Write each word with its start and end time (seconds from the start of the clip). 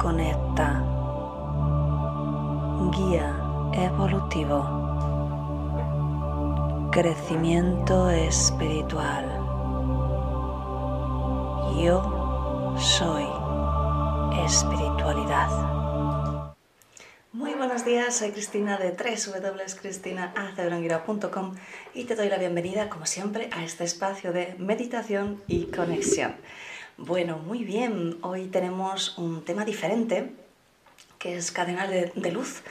conecta, 0.00 0.82
guía 2.96 3.36
evolutivo, 3.74 4.64
crecimiento 6.90 8.08
espiritual. 8.08 9.26
Yo 11.78 12.74
soy 12.78 13.26
espiritualidad. 14.46 15.50
Muy 17.32 17.52
buenos 17.52 17.84
días, 17.84 18.16
soy 18.16 18.30
Cristina 18.30 18.78
de 18.78 18.92
www.cristinaaceveronguira.com 18.92 21.56
y 21.92 22.04
te 22.04 22.14
doy 22.14 22.30
la 22.30 22.38
bienvenida, 22.38 22.88
como 22.88 23.04
siempre, 23.04 23.50
a 23.52 23.62
este 23.64 23.84
espacio 23.84 24.32
de 24.32 24.54
meditación 24.58 25.42
y 25.46 25.66
conexión. 25.66 26.36
Bueno, 27.02 27.38
muy 27.38 27.64
bien, 27.64 28.18
hoy 28.20 28.48
tenemos 28.48 29.16
un 29.16 29.42
tema 29.42 29.64
diferente, 29.64 30.34
que 31.18 31.34
es 31.34 31.50
cadena 31.50 31.86
de, 31.86 32.12
de 32.14 32.30
luz. 32.30 32.62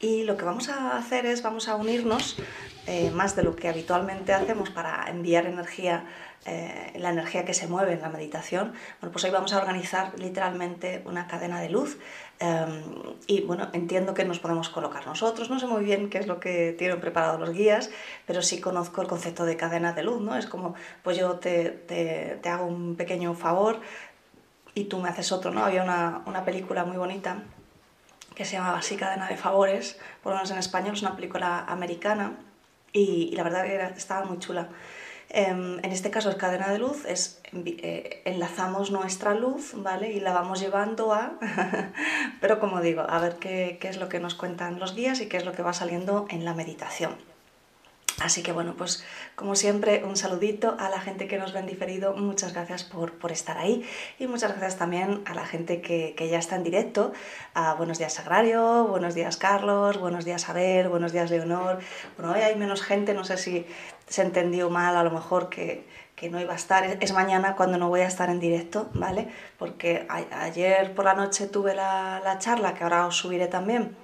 Y 0.00 0.24
lo 0.24 0.38
que 0.38 0.46
vamos 0.46 0.70
a 0.70 0.96
hacer 0.96 1.26
es, 1.26 1.42
vamos 1.42 1.68
a 1.68 1.76
unirnos 1.76 2.38
eh, 2.86 3.10
más 3.10 3.36
de 3.36 3.42
lo 3.42 3.54
que 3.54 3.68
habitualmente 3.68 4.32
hacemos 4.32 4.70
para 4.70 5.10
enviar 5.10 5.44
energía, 5.44 6.06
eh, 6.46 6.92
la 6.96 7.10
energía 7.10 7.44
que 7.44 7.54
se 7.54 7.66
mueve 7.66 7.94
en 7.94 8.02
la 8.02 8.08
meditación. 8.08 8.74
Bueno, 9.00 9.12
pues 9.12 9.24
hoy 9.24 9.30
vamos 9.30 9.52
a 9.52 9.58
organizar 9.58 10.12
literalmente 10.18 11.02
una 11.06 11.26
cadena 11.26 11.60
de 11.60 11.70
luz 11.70 11.98
eh, 12.40 12.84
y 13.26 13.40
bueno, 13.42 13.70
entiendo 13.72 14.12
que 14.12 14.24
nos 14.24 14.40
podemos 14.40 14.68
colocar 14.68 15.06
nosotros. 15.06 15.48
No 15.48 15.58
sé 15.58 15.66
muy 15.66 15.84
bien 15.84 16.10
qué 16.10 16.18
es 16.18 16.26
lo 16.26 16.40
que 16.40 16.74
tienen 16.76 17.00
preparado 17.00 17.38
los 17.38 17.50
guías, 17.50 17.90
pero 18.26 18.42
sí 18.42 18.60
conozco 18.60 19.00
el 19.00 19.08
concepto 19.08 19.44
de 19.44 19.56
cadena 19.56 19.92
de 19.92 20.02
luz, 20.02 20.20
¿no? 20.20 20.36
Es 20.36 20.46
como, 20.46 20.74
pues 21.02 21.16
yo 21.16 21.36
te, 21.38 21.70
te, 21.70 22.38
te 22.42 22.48
hago 22.48 22.66
un 22.66 22.96
pequeño 22.96 23.34
favor 23.34 23.80
y 24.74 24.84
tú 24.84 24.98
me 24.98 25.08
haces 25.08 25.32
otro, 25.32 25.50
¿no? 25.50 25.64
Había 25.64 25.82
una, 25.82 26.22
una 26.26 26.44
película 26.44 26.84
muy 26.84 26.96
bonita 26.96 27.42
que 28.34 28.44
se 28.44 28.56
llamaba 28.56 28.78
así 28.78 28.96
Cadena 28.96 29.28
de 29.28 29.36
Favores, 29.36 29.98
por 30.22 30.32
lo 30.32 30.36
menos 30.36 30.50
en 30.50 30.58
español, 30.58 30.94
es 30.94 31.02
una 31.02 31.14
película 31.14 31.64
americana 31.68 32.32
y, 32.92 33.30
y 33.32 33.36
la 33.36 33.44
verdad 33.44 33.64
que 33.64 33.74
era, 33.74 33.88
estaba 33.88 34.24
muy 34.26 34.38
chula. 34.40 34.68
Eh, 35.36 35.48
en 35.48 35.92
este 35.92 36.12
caso 36.12 36.30
es 36.30 36.36
cadena 36.36 36.70
de 36.70 36.78
luz, 36.78 37.04
es, 37.06 37.40
eh, 37.52 38.22
enlazamos 38.24 38.92
nuestra 38.92 39.34
luz, 39.34 39.72
¿vale? 39.74 40.12
Y 40.12 40.20
la 40.20 40.32
vamos 40.32 40.60
llevando 40.60 41.12
a... 41.12 41.32
Pero 42.40 42.60
como 42.60 42.80
digo, 42.80 43.04
a 43.08 43.18
ver 43.18 43.34
qué, 43.40 43.78
qué 43.80 43.88
es 43.88 43.96
lo 43.96 44.08
que 44.08 44.20
nos 44.20 44.36
cuentan 44.36 44.78
los 44.78 44.94
guías 44.94 45.20
y 45.20 45.26
qué 45.26 45.36
es 45.36 45.44
lo 45.44 45.50
que 45.50 45.62
va 45.62 45.72
saliendo 45.72 46.26
en 46.30 46.44
la 46.44 46.54
meditación. 46.54 47.16
Así 48.20 48.44
que 48.44 48.52
bueno, 48.52 48.74
pues 48.78 49.04
como 49.34 49.56
siempre, 49.56 50.04
un 50.04 50.16
saludito 50.16 50.76
a 50.78 50.88
la 50.88 51.00
gente 51.00 51.26
que 51.26 51.36
nos 51.36 51.52
ve 51.52 51.60
en 51.60 51.66
diferido, 51.66 52.14
muchas 52.14 52.52
gracias 52.52 52.84
por, 52.84 53.12
por 53.12 53.32
estar 53.32 53.58
ahí 53.58 53.84
y 54.20 54.28
muchas 54.28 54.52
gracias 54.52 54.76
también 54.76 55.22
a 55.26 55.34
la 55.34 55.44
gente 55.44 55.80
que, 55.80 56.14
que 56.16 56.28
ya 56.28 56.38
está 56.38 56.54
en 56.54 56.62
directo. 56.62 57.12
Buenos 57.76 57.98
días 57.98 58.12
Sagrario, 58.12 58.86
buenos 58.86 59.16
días 59.16 59.36
Carlos, 59.36 59.98
buenos 59.98 60.24
días 60.24 60.48
Abel, 60.48 60.88
buenos 60.88 61.12
días 61.12 61.28
Leonor. 61.28 61.80
Bueno, 62.16 62.34
hoy 62.34 62.40
hay 62.40 62.54
menos 62.54 62.82
gente, 62.82 63.14
no 63.14 63.24
sé 63.24 63.36
si 63.36 63.66
se 64.06 64.22
entendió 64.22 64.70
mal 64.70 64.96
a 64.96 65.02
lo 65.02 65.10
mejor 65.10 65.48
que, 65.48 65.86
que 66.16 66.30
no 66.30 66.40
iba 66.40 66.52
a 66.52 66.56
estar, 66.56 66.84
es 67.00 67.12
mañana 67.12 67.56
cuando 67.56 67.78
no 67.78 67.88
voy 67.88 68.00
a 68.00 68.06
estar 68.06 68.30
en 68.30 68.40
directo, 68.40 68.88
¿vale? 68.94 69.28
Porque 69.58 70.06
ayer 70.08 70.94
por 70.94 71.04
la 71.04 71.14
noche 71.14 71.46
tuve 71.46 71.74
la, 71.74 72.20
la, 72.22 72.38
charla, 72.38 72.74
que 72.74 72.84
ahora 72.84 73.06
os 73.06 73.16
subiré 73.16 73.46
también, 73.48 73.96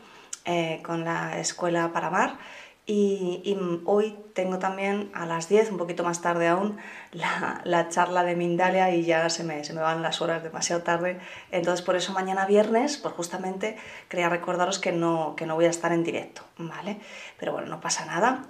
eh, 0.44 0.80
con 0.84 1.04
la 1.04 1.38
Escuela 1.38 1.92
para 1.92 2.10
Mar 2.10 2.38
y, 2.86 3.40
y, 3.44 3.56
hoy 3.84 4.16
tengo 4.34 4.58
también 4.58 5.12
a 5.14 5.24
las 5.24 5.48
10, 5.48 5.70
un 5.70 5.78
poquito 5.78 6.02
más 6.02 6.22
tarde 6.22 6.48
aún, 6.48 6.78
la, 7.12 7.60
la, 7.64 7.88
charla 7.88 8.24
de 8.24 8.34
Mindalia 8.34 8.92
y 8.92 9.04
ya 9.04 9.30
se 9.30 9.44
me, 9.44 9.62
se 9.62 9.74
me 9.74 9.80
van 9.80 10.02
las 10.02 10.20
horas 10.20 10.42
demasiado 10.42 10.82
tarde. 10.82 11.20
Entonces 11.52 11.84
por 11.86 11.94
eso 11.94 12.12
mañana 12.12 12.46
viernes, 12.46 12.96
pues 12.96 13.14
justamente 13.14 13.76
quería 14.08 14.28
recordaros 14.28 14.80
que 14.80 14.90
no, 14.90 15.36
que 15.36 15.46
no 15.46 15.54
voy 15.54 15.66
a 15.66 15.70
estar 15.70 15.92
en 15.92 16.02
directo, 16.02 16.42
¿vale? 16.58 16.98
Pero 17.38 17.52
bueno, 17.52 17.68
no 17.68 17.80
pasa 17.80 18.06
nada. 18.06 18.42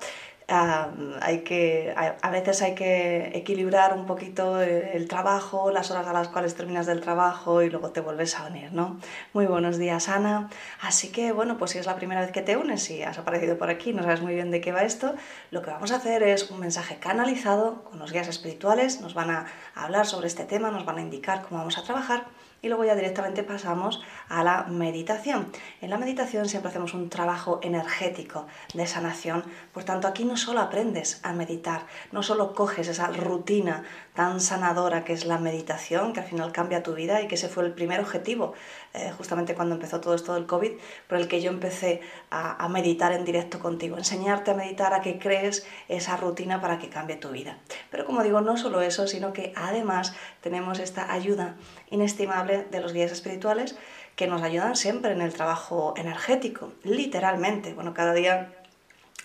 Hay 0.51 1.45
que, 1.45 1.95
a, 1.97 2.17
a, 2.23 2.31
veces 2.31 2.61
hay 2.63 2.75
que 2.75 3.31
equilibrar 3.35 3.95
un 3.95 4.07
poquito 4.07 4.61
el, 4.61 4.83
el, 4.93 5.09
trabajo, 5.09 5.71
las 5.71 5.91
horas 5.93 6.07
a 6.09 6.13
las 6.13 6.29
cuales 6.29 6.57
terminas 6.57 6.87
del 6.87 7.01
trabajo 7.01 7.63
y 7.63 7.71
luego 7.71 7.91
te 7.91 8.01
vuelves 8.01 8.37
a 8.37 8.47
unir, 8.47 8.73
¿no? 8.73 8.99
Muy 9.33 9.47
buenos 9.47 9.79
días, 9.79 10.09
Ana. 10.09 10.51
Así 10.81 11.13
que, 11.13 11.31
bueno, 11.31 11.57
pues 11.57 11.71
si 11.71 11.79
es 11.79 11.87
la 11.87 11.95
primera 11.95 12.21
vez 12.21 12.33
que 12.33 12.43
te 12.43 12.57
unes 12.57 12.91
y 12.91 13.03
has 13.05 13.19
aparecido 13.19 13.59
por 13.59 13.71
aquí, 13.71 13.93
no 13.93 14.03
sabes 14.03 14.23
muy 14.23 14.35
bien 14.35 14.51
de 14.51 14.61
qué 14.61 14.73
va 14.73 14.83
esto, 14.83 15.15
lo 15.53 15.63
que 15.63 15.71
vamos 15.71 15.93
a 15.93 15.97
hacer 15.97 16.23
es 16.25 16.51
un 16.51 16.59
mensaje 16.59 16.97
canalizado 16.99 17.85
con 17.85 17.99
los 18.01 18.11
guías 18.13 18.27
espirituales, 18.27 19.01
nos 19.01 19.15
van 19.15 19.31
a 19.31 19.47
hablar 19.75 20.07
sobre 20.07 20.27
este 20.27 20.45
tema, 20.45 20.71
nos 20.71 20.85
van 20.85 20.99
a 20.99 21.01
indicar 21.01 21.43
cómo 21.43 21.59
vamos 21.59 21.79
a 21.79 21.85
trabajar 21.85 22.25
y 22.63 22.69
luego 22.69 22.85
ya 22.85 22.95
directamente 22.95 23.43
pasamos 23.43 24.03
a 24.29 24.45
la 24.45 24.65
meditación. 24.65 25.51
En 25.81 25.91
la 25.91 25.99
meditación 25.99 26.49
siempre 26.49 26.71
hacemos 26.71 26.95
un 26.95 27.09
trabajo 27.09 27.61
energético 27.63 28.47
de 28.75 28.87
sanación, 28.87 29.45
por 29.73 29.85
tanto 29.85 30.09
aquí 30.09 30.25
no 30.25 30.37
solo 30.37 30.61
aprendes 30.61 31.21
a 31.23 31.33
meditar, 31.33 31.87
no 32.13 32.23
solo 32.23 32.55
coges 32.55 32.89
esa 32.89 33.09
rutina 33.09 33.85
tan 34.15 34.41
sanadora 34.41 35.05
que 35.05 35.13
es 35.13 35.25
la 35.25 35.39
meditación, 35.39 36.13
que 36.13 36.21
al 36.21 36.27
final 36.27 36.53
cambia 36.53 36.83
tu 36.83 36.95
vida 36.95 37.23
y 37.23 37.29
que 37.29 37.37
ese 37.37 37.49
fue 37.49 37.65
el 37.65 37.73
primer 37.73 38.01
objetivo, 38.01 38.55
eh, 38.95 39.13
justamente 39.17 39.55
cuando 39.55 39.75
empezó 39.77 40.01
todo 40.01 40.15
esto 40.15 40.35
del 40.35 40.47
COVID, 40.47 40.73
por 41.09 41.19
el 41.19 41.29
que 41.29 41.41
yo 41.41 41.51
empecé 41.51 42.01
a, 42.31 42.63
a 42.63 42.69
meditar 42.69 43.13
en 43.13 43.25
directo 43.25 43.59
contigo, 43.59 43.97
enseñarte 43.97 44.51
a 44.51 44.55
meditar, 44.55 44.95
a 44.95 45.01
que 45.01 45.19
crees 45.19 45.67
esa 45.89 46.17
rutina 46.17 46.61
para 46.61 46.79
que 46.79 46.89
cambie 46.89 47.17
tu 47.17 47.31
vida. 47.31 47.59
Pero 47.91 48.05
como 48.05 48.23
digo, 48.23 48.41
no 48.41 48.57
solo 48.57 48.81
eso, 48.81 49.07
sino 49.07 49.33
que 49.33 49.53
además 49.57 50.15
tenemos 50.41 50.79
esta 50.79 51.13
ayuda 51.13 51.57
inestimable 51.91 52.67
de 52.71 52.81
los 52.81 52.93
guías 52.93 53.13
espirituales 53.13 53.77
que 54.17 54.27
nos 54.27 54.43
ayudan 54.43 54.77
siempre 54.77 55.13
en 55.13 55.23
el 55.23 55.33
trabajo 55.33 55.95
energético, 55.97 56.73
literalmente. 56.83 57.73
Bueno, 57.73 57.95
cada 57.95 58.13
día 58.13 58.60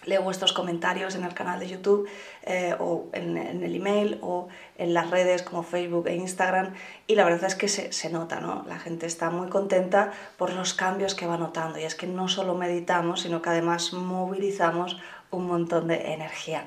leo 0.06 0.22
vuestros 0.22 0.54
comentarios 0.54 1.16
en 1.16 1.24
el 1.24 1.34
canal 1.34 1.60
de 1.60 1.68
YouTube 1.68 2.08
eh, 2.44 2.76
o 2.80 3.08
en, 3.14 3.38
el 3.38 3.76
email 3.76 4.20
o 4.22 4.48
en 4.78 4.94
las 4.94 5.10
redes 5.10 5.44
como 5.44 5.64
Facebook 5.64 6.08
e 6.08 6.16
Instagram 6.16 6.74
y 7.08 7.16
la 7.16 7.26
verdad 7.26 7.46
es 7.46 7.56
que 7.56 7.68
se, 7.68 7.92
se, 7.92 8.10
nota, 8.10 8.40
¿no? 8.40 8.64
La 8.68 8.80
gente 8.80 9.06
está 9.06 9.30
muy 9.30 9.50
contenta 9.50 10.12
por 10.38 10.54
los 10.54 10.74
cambios 10.74 11.16
que 11.16 11.28
va 11.28 11.38
notando 11.38 11.80
y 11.80 11.84
es 11.84 11.96
que 11.96 12.08
no 12.08 12.28
solo 12.28 12.56
meditamos, 12.56 13.22
sino 13.22 13.42
que 13.42 13.50
además 13.50 13.94
movilizamos 13.94 14.98
un 15.32 15.48
montón 15.48 15.88
de 15.88 16.14
energía. 16.14 16.66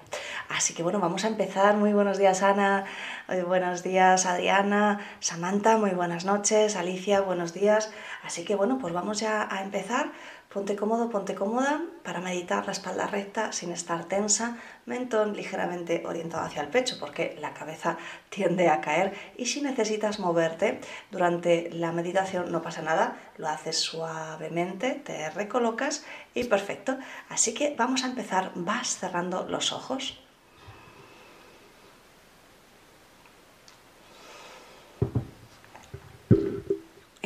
Así 0.49 0.75
que 0.75 0.83
bueno, 0.83 1.01
vamos 1.01 1.25
a 1.25 1.29
empezar. 1.29 1.77
Muy 1.77 1.93
buenos 1.93 2.19
días 2.19 2.43
Ana, 2.43 2.85
muy 3.29 3.43
buenos 3.43 3.83
días 3.83 4.27
Adriana, 4.27 5.01
Samantha, 5.21 5.77
muy 5.77 5.91
buenas 5.91 6.25
noches, 6.25 6.77
Alicia, 6.77 7.21
buenos 7.21 7.53
días. 7.53 7.91
Así 8.23 8.45
que 8.45 8.55
bueno, 8.55 8.79
pues 8.79 8.93
vamos 8.93 9.21
ya 9.21 9.49
a 9.51 9.63
empezar 9.63 10.13
Ponte 10.49 10.77
cómodo, 10.77 11.11
ponte 11.11 11.35
cómoda 11.35 11.83
para 12.03 12.23
meditar 12.23 12.65
la 12.65 12.73
espalda 12.73 13.07
recta 13.07 13.53
sin 13.53 13.71
estar 13.71 14.07
tensa, 14.07 14.57
mentón 14.87 15.37
ligeramente 15.37 16.03
orientado 16.07 16.43
hacia 16.47 16.63
el 16.63 16.69
pecho 16.69 16.97
porque 16.99 17.37
la 17.39 17.53
cabeza 17.53 17.99
tiende 18.31 18.71
a 18.71 18.81
caer 18.81 19.13
y 19.37 19.45
si 19.45 19.61
necesitas 19.61 20.19
moverte 20.19 20.81
durante 21.11 21.69
la 21.71 21.93
meditación 21.93 22.51
no 22.51 22.63
pasa 22.63 22.81
nada, 22.81 23.19
lo 23.37 23.47
haces 23.47 23.77
suavemente, 23.77 24.95
te 25.05 25.29
recolocas 25.29 26.07
y 26.33 26.45
perfecto. 26.45 26.97
Así 27.29 27.53
que 27.53 27.75
vamos 27.77 28.03
a 28.03 28.07
empezar, 28.07 28.53
vas 28.55 28.97
cerrando 28.97 29.47
los 29.47 29.75
ojos. 29.75 30.19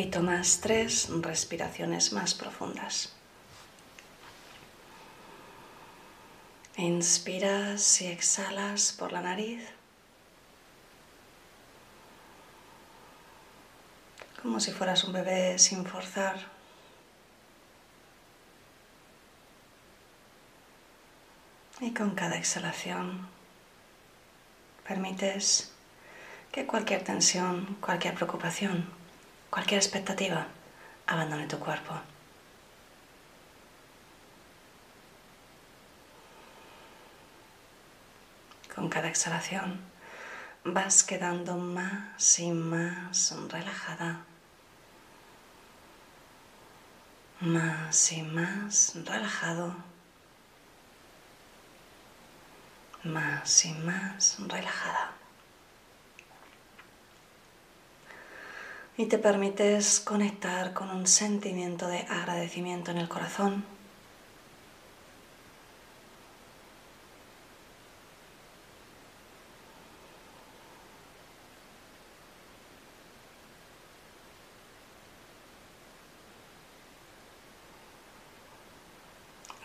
Y 0.02 0.06
tomas 0.06 0.60
tres 0.60 1.08
respiraciones 1.20 2.12
más 2.12 2.34
profundas. 2.34 3.12
Inspiras 6.76 8.00
y 8.02 8.08
exhalas 8.08 8.92
por 8.98 9.12
la 9.12 9.20
nariz, 9.20 9.62
como 14.42 14.58
si 14.58 14.72
fueras 14.72 15.04
un 15.04 15.12
bebé 15.12 15.56
sin 15.60 15.86
forzar. 15.86 16.50
Y 21.80 21.94
con 21.94 22.16
cada 22.16 22.36
exhalación 22.38 23.28
permites 24.84 25.70
que 26.50 26.66
cualquier 26.66 27.04
tensión, 27.04 27.76
cualquier 27.80 28.14
preocupación 28.14 29.01
cualquier 29.52 29.80
expectativa 29.82 30.46
abandone 31.06 31.46
tu 31.46 31.58
cuerpo. 31.58 31.92
Con 38.74 38.88
cada 38.88 39.08
exhalación 39.08 39.78
vas 40.64 41.02
quedando 41.04 41.56
más 41.58 42.38
y 42.38 42.50
más 42.50 43.34
relajada, 43.50 44.24
más 47.40 48.10
y 48.12 48.22
más 48.22 48.94
relajado, 49.04 49.74
más 53.04 53.64
y 53.66 53.72
más 53.74 54.38
relajada. 54.48 55.21
Y 58.96 59.06
te 59.06 59.18
permites 59.18 60.00
conectar 60.00 60.72
con 60.74 60.90
un 60.90 61.06
sentimiento 61.06 61.88
de 61.88 62.00
agradecimiento 62.00 62.90
en 62.90 62.98
el 62.98 63.08
corazón. 63.08 63.64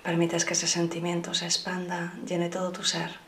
Permites 0.03 0.45
que 0.45 0.53
ese 0.53 0.67
sentimiento 0.67 1.33
se 1.33 1.45
expanda, 1.45 2.13
llene 2.25 2.49
todo 2.49 2.71
tu 2.71 2.83
ser. 2.83 3.27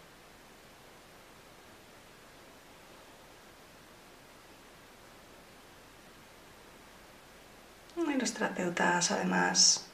los 8.20 8.34
además 9.12 9.86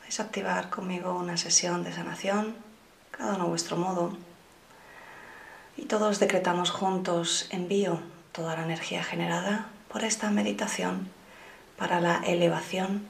vais 0.00 0.20
a 0.20 0.24
activar 0.24 0.70
conmigo 0.70 1.14
una 1.14 1.36
sesión 1.36 1.84
de 1.84 1.92
sanación, 1.92 2.54
cada 3.10 3.34
uno 3.34 3.44
a 3.44 3.48
vuestro 3.48 3.76
modo. 3.76 4.16
Y 5.76 5.84
todos 5.84 6.18
decretamos 6.18 6.70
juntos, 6.70 7.46
envío 7.50 8.00
toda 8.32 8.56
la 8.56 8.64
energía 8.64 9.04
generada 9.04 9.66
por 9.88 10.04
esta 10.04 10.30
meditación 10.30 11.10
para 11.76 12.00
la 12.00 12.22
elevación 12.24 13.06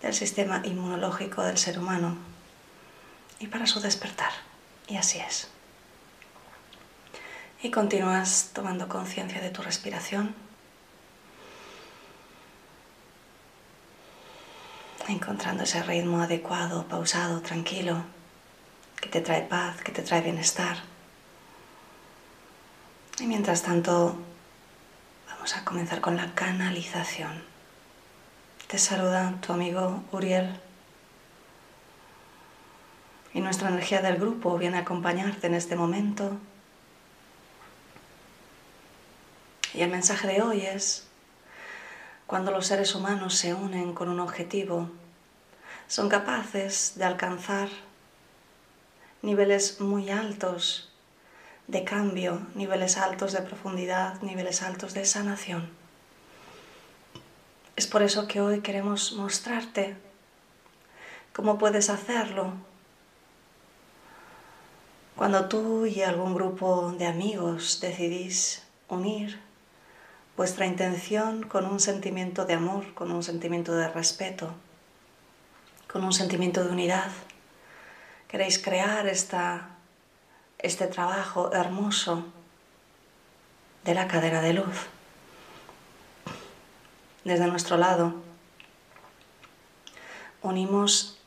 del 0.00 0.14
sistema 0.14 0.62
inmunológico 0.64 1.42
del 1.42 1.58
ser 1.58 1.78
humano 1.78 2.16
y 3.38 3.46
para 3.48 3.66
su 3.66 3.80
despertar. 3.80 4.32
Y 4.88 4.96
así 4.96 5.18
es. 5.18 5.48
Y 7.62 7.70
continúas 7.70 8.50
tomando 8.54 8.88
conciencia 8.88 9.40
de 9.40 9.50
tu 9.50 9.60
respiración. 9.60 10.34
Encontrando 15.10 15.64
ese 15.64 15.82
ritmo 15.82 16.22
adecuado, 16.22 16.86
pausado, 16.86 17.40
tranquilo, 17.40 18.04
que 19.00 19.08
te 19.08 19.20
trae 19.20 19.42
paz, 19.42 19.82
que 19.82 19.92
te 19.92 20.02
trae 20.02 20.20
bienestar. 20.20 20.78
Y 23.18 23.26
mientras 23.26 23.62
tanto, 23.62 24.16
vamos 25.28 25.56
a 25.56 25.64
comenzar 25.64 26.00
con 26.00 26.16
la 26.16 26.34
canalización. 26.34 27.44
Te 28.66 28.78
saluda 28.78 29.34
tu 29.40 29.52
amigo 29.52 30.04
Uriel. 30.12 30.58
Y 33.34 33.40
nuestra 33.40 33.68
energía 33.68 34.00
del 34.00 34.16
grupo 34.16 34.56
viene 34.58 34.78
a 34.78 34.80
acompañarte 34.80 35.46
en 35.46 35.54
este 35.54 35.76
momento. 35.76 36.38
Y 39.74 39.82
el 39.82 39.90
mensaje 39.90 40.26
de 40.26 40.42
hoy 40.42 40.62
es, 40.62 41.06
cuando 42.26 42.50
los 42.50 42.66
seres 42.66 42.94
humanos 42.94 43.34
se 43.34 43.54
unen 43.54 43.92
con 43.92 44.08
un 44.08 44.20
objetivo, 44.20 44.90
son 45.90 46.08
capaces 46.08 46.92
de 46.94 47.02
alcanzar 47.02 47.68
niveles 49.22 49.80
muy 49.80 50.08
altos 50.08 50.88
de 51.66 51.82
cambio, 51.82 52.46
niveles 52.54 52.96
altos 52.96 53.32
de 53.32 53.42
profundidad, 53.42 54.22
niveles 54.22 54.62
altos 54.62 54.94
de 54.94 55.04
sanación. 55.04 55.68
Es 57.74 57.88
por 57.88 58.04
eso 58.04 58.28
que 58.28 58.40
hoy 58.40 58.60
queremos 58.60 59.14
mostrarte 59.14 59.96
cómo 61.32 61.58
puedes 61.58 61.90
hacerlo 61.90 62.52
cuando 65.16 65.48
tú 65.48 65.86
y 65.86 66.02
algún 66.02 66.34
grupo 66.34 66.92
de 66.92 67.06
amigos 67.08 67.80
decidís 67.80 68.62
unir 68.88 69.40
vuestra 70.36 70.66
intención 70.66 71.42
con 71.42 71.66
un 71.66 71.80
sentimiento 71.80 72.44
de 72.44 72.54
amor, 72.54 72.94
con 72.94 73.10
un 73.10 73.24
sentimiento 73.24 73.74
de 73.74 73.88
respeto, 73.88 74.54
con 75.90 76.04
un 76.04 76.12
sentimiento 76.12 76.62
de 76.64 76.70
unidad. 76.70 77.10
Queréis 78.28 78.58
crear 78.58 79.06
esta, 79.08 79.70
este 80.58 80.86
trabajo 80.86 81.52
hermoso 81.52 82.24
de 83.84 83.94
la 83.94 84.06
cadena 84.06 84.40
de 84.40 84.54
luz. 84.54 84.86
Desde 87.24 87.46
nuestro 87.48 87.76
lado, 87.76 88.14
unimos 90.42 91.18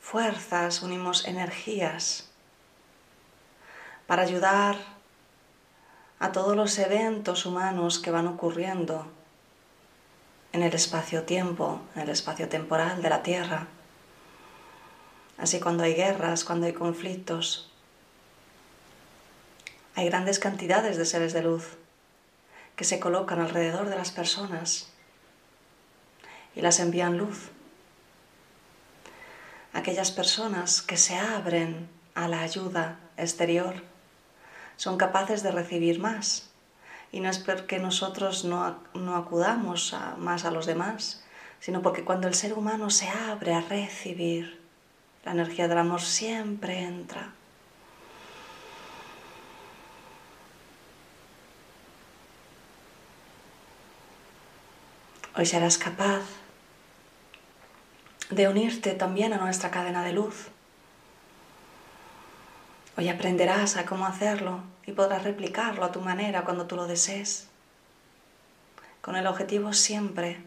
fuerzas, 0.00 0.82
unimos 0.82 1.26
energías 1.26 2.28
para 4.06 4.22
ayudar 4.22 4.76
a 6.20 6.30
todos 6.30 6.54
los 6.54 6.78
eventos 6.78 7.44
humanos 7.44 7.98
que 7.98 8.12
van 8.12 8.28
ocurriendo 8.28 9.06
en 10.52 10.62
el 10.62 10.74
espacio-tiempo, 10.74 11.80
en 11.96 12.02
el 12.02 12.10
espacio 12.10 12.48
temporal 12.48 13.02
de 13.02 13.10
la 13.10 13.22
Tierra. 13.22 13.66
Así 15.42 15.58
cuando 15.58 15.82
hay 15.82 15.94
guerras, 15.94 16.44
cuando 16.44 16.66
hay 16.66 16.72
conflictos, 16.72 17.68
hay 19.96 20.06
grandes 20.08 20.38
cantidades 20.38 20.96
de 20.96 21.04
seres 21.04 21.32
de 21.32 21.42
luz 21.42 21.78
que 22.76 22.84
se 22.84 23.00
colocan 23.00 23.40
alrededor 23.40 23.88
de 23.88 23.96
las 23.96 24.12
personas 24.12 24.92
y 26.54 26.60
las 26.60 26.78
envían 26.78 27.18
luz. 27.18 27.50
Aquellas 29.72 30.12
personas 30.12 30.80
que 30.80 30.96
se 30.96 31.16
abren 31.16 31.88
a 32.14 32.28
la 32.28 32.42
ayuda 32.42 33.00
exterior 33.16 33.82
son 34.76 34.96
capaces 34.96 35.42
de 35.42 35.50
recibir 35.50 35.98
más. 35.98 36.50
Y 37.10 37.18
no 37.18 37.28
es 37.28 37.38
porque 37.38 37.80
nosotros 37.80 38.44
no, 38.44 38.78
no 38.94 39.16
acudamos 39.16 39.92
más 40.18 40.44
a 40.44 40.52
los 40.52 40.66
demás, 40.66 41.24
sino 41.58 41.82
porque 41.82 42.04
cuando 42.04 42.28
el 42.28 42.34
ser 42.34 42.52
humano 42.52 42.90
se 42.90 43.08
abre 43.08 43.54
a 43.54 43.60
recibir, 43.60 44.61
la 45.24 45.32
energía 45.32 45.68
del 45.68 45.78
amor 45.78 46.00
siempre 46.00 46.80
entra. 46.80 47.32
Hoy 55.34 55.46
serás 55.46 55.78
capaz 55.78 56.22
de 58.30 58.48
unirte 58.48 58.92
también 58.92 59.32
a 59.32 59.38
nuestra 59.38 59.70
cadena 59.70 60.04
de 60.04 60.12
luz. 60.12 60.48
Hoy 62.96 63.08
aprenderás 63.08 63.76
a 63.76 63.86
cómo 63.86 64.06
hacerlo 64.06 64.62
y 64.84 64.92
podrás 64.92 65.24
replicarlo 65.24 65.84
a 65.84 65.92
tu 65.92 66.00
manera 66.00 66.44
cuando 66.44 66.66
tú 66.66 66.76
lo 66.76 66.86
desees, 66.86 67.48
con 69.00 69.16
el 69.16 69.26
objetivo 69.26 69.72
siempre 69.72 70.42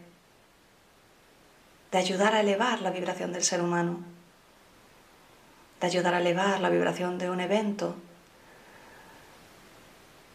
de 1.90 1.98
ayudar 1.98 2.34
a 2.34 2.40
elevar 2.40 2.80
la 2.82 2.90
vibración 2.90 3.32
del 3.32 3.42
ser 3.42 3.60
humano, 3.60 3.98
de 5.80 5.86
ayudar 5.86 6.14
a 6.14 6.20
elevar 6.20 6.60
la 6.60 6.70
vibración 6.70 7.18
de 7.18 7.30
un 7.30 7.40
evento 7.40 7.96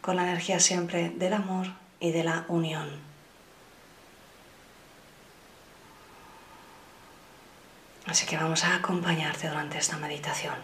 con 0.00 0.16
la 0.16 0.22
energía 0.24 0.60
siempre 0.60 1.10
del 1.10 1.32
amor 1.32 1.68
y 2.00 2.10
de 2.10 2.24
la 2.24 2.44
unión. 2.48 3.12
Así 8.06 8.26
que 8.26 8.36
vamos 8.36 8.64
a 8.64 8.74
acompañarte 8.74 9.48
durante 9.48 9.78
esta 9.78 9.96
meditación. 9.96 10.56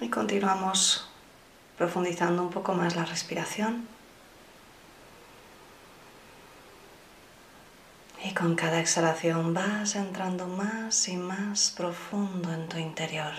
Y 0.00 0.08
continuamos 0.10 1.08
profundizando 1.78 2.42
un 2.42 2.50
poco 2.50 2.74
más 2.74 2.96
la 2.96 3.04
respiración. 3.04 3.88
Y 8.24 8.32
con 8.32 8.54
cada 8.56 8.80
exhalación 8.80 9.52
vas 9.52 9.96
entrando 9.96 10.46
más 10.46 11.08
y 11.08 11.16
más 11.18 11.70
profundo 11.70 12.50
en 12.54 12.66
tu 12.70 12.78
interior. 12.78 13.34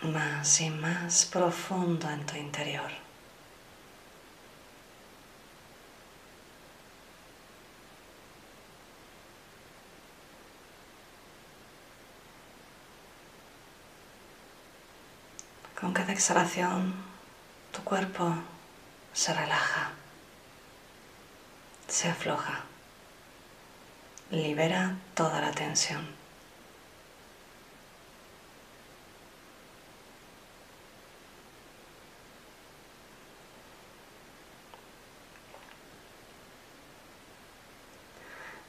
Más 0.00 0.62
y 0.62 0.70
más 0.70 1.26
profundo 1.26 2.08
en 2.08 2.24
tu 2.24 2.36
interior. 2.36 2.90
Con 15.78 15.92
cada 15.92 16.12
exhalación 16.14 17.11
tu 17.72 17.82
cuerpo 17.84 18.34
se 19.14 19.32
relaja, 19.32 19.90
se 21.88 22.08
afloja, 22.08 22.60
libera 24.30 24.96
toda 25.14 25.40
la 25.40 25.52
tensión. 25.52 26.06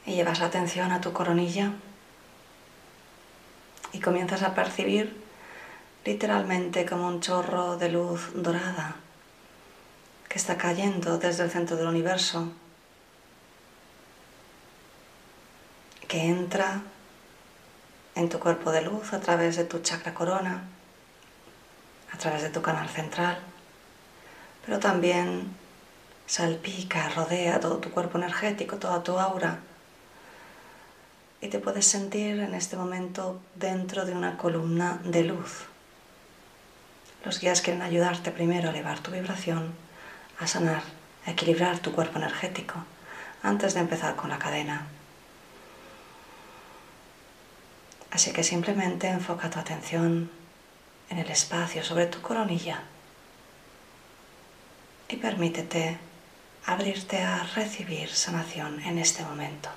Y 0.06 0.16
llevas 0.16 0.40
la 0.40 0.46
atención 0.46 0.92
a 0.92 1.00
tu 1.00 1.12
coronilla 1.12 1.72
y 3.92 4.00
comienzas 4.00 4.42
a 4.42 4.54
percibir 4.54 5.23
literalmente 6.04 6.84
como 6.84 7.08
un 7.08 7.20
chorro 7.20 7.76
de 7.76 7.88
luz 7.88 8.30
dorada 8.34 8.96
que 10.28 10.38
está 10.38 10.58
cayendo 10.58 11.18
desde 11.18 11.44
el 11.44 11.50
centro 11.50 11.76
del 11.76 11.86
universo, 11.86 12.52
que 16.08 16.26
entra 16.26 16.82
en 18.14 18.28
tu 18.28 18.38
cuerpo 18.38 18.70
de 18.70 18.82
luz 18.82 19.12
a 19.12 19.20
través 19.20 19.56
de 19.56 19.64
tu 19.64 19.80
chakra 19.80 20.12
corona, 20.12 20.64
a 22.12 22.18
través 22.18 22.42
de 22.42 22.50
tu 22.50 22.62
canal 22.62 22.88
central, 22.88 23.38
pero 24.64 24.78
también 24.78 25.54
salpica, 26.26 27.08
rodea 27.10 27.60
todo 27.60 27.78
tu 27.78 27.90
cuerpo 27.90 28.18
energético, 28.18 28.76
toda 28.76 29.02
tu 29.02 29.18
aura. 29.18 29.60
Y 31.40 31.48
te 31.48 31.58
puedes 31.58 31.86
sentir 31.86 32.38
en 32.40 32.54
este 32.54 32.76
momento 32.76 33.40
dentro 33.54 34.04
de 34.04 34.12
una 34.12 34.36
columna 34.38 35.00
de 35.04 35.24
luz. 35.24 35.66
Los 37.24 37.40
guías 37.40 37.62
quieren 37.62 37.82
ayudarte 37.82 38.30
primero 38.30 38.68
a 38.68 38.72
elevar 38.72 38.98
tu 38.98 39.10
vibración, 39.10 39.74
a 40.38 40.46
sanar, 40.46 40.82
a 41.26 41.30
equilibrar 41.30 41.78
tu 41.78 41.92
cuerpo 41.92 42.18
energético 42.18 42.84
antes 43.42 43.74
de 43.74 43.80
empezar 43.80 44.14
con 44.14 44.30
la 44.30 44.38
cadena. 44.38 44.86
Así 48.10 48.32
que 48.32 48.44
simplemente 48.44 49.08
enfoca 49.08 49.50
tu 49.50 49.58
atención 49.58 50.30
en 51.08 51.18
el 51.18 51.30
espacio 51.30 51.82
sobre 51.82 52.06
tu 52.06 52.20
coronilla 52.20 52.82
y 55.08 55.16
permítete 55.16 55.98
abrirte 56.66 57.22
a 57.22 57.42
recibir 57.54 58.08
sanación 58.08 58.80
en 58.80 58.98
este 58.98 59.24
momento. 59.24 59.70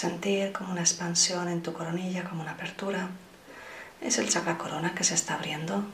Sentir 0.00 0.52
como 0.52 0.72
una 0.72 0.80
expansión 0.80 1.46
en 1.48 1.62
tu 1.62 1.74
coronilla, 1.74 2.24
como 2.24 2.40
una 2.40 2.52
apertura. 2.52 3.10
Es 4.00 4.16
el 4.18 4.30
chakra 4.30 4.56
corona 4.56 4.94
que 4.94 5.04
se 5.04 5.14
está 5.14 5.34
abriendo. 5.34 5.84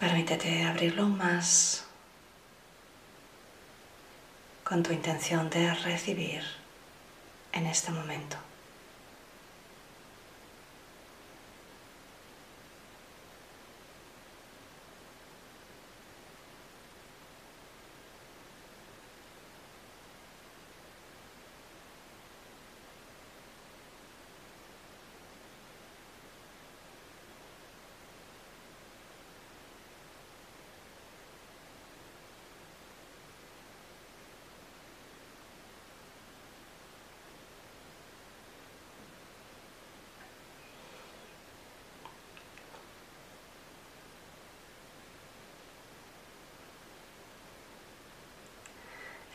Permítete 0.00 0.64
abrirlo 0.64 1.06
más 1.06 1.84
con 4.64 4.82
tu 4.82 4.92
intención 4.92 5.50
de 5.50 5.72
recibir 5.72 6.42
en 7.52 7.66
este 7.66 7.92
momento. 7.92 8.36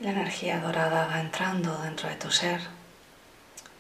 La 0.06 0.12
energía 0.12 0.60
dorada 0.60 1.08
va 1.08 1.20
entrando 1.20 1.82
dentro 1.82 2.08
de 2.08 2.16
tu 2.16 2.30
ser, 2.30 2.62